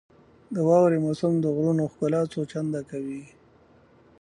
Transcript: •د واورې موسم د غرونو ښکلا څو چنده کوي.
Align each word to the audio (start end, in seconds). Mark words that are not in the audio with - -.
•د 0.53 0.55
واورې 0.69 0.97
موسم 1.05 1.33
د 1.39 1.45
غرونو 1.55 1.83
ښکلا 1.91 2.21
څو 2.31 2.41
چنده 2.51 2.81
کوي. 2.89 3.23